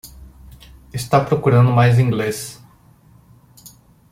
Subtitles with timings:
[0.91, 2.59] Está procurando mais inglês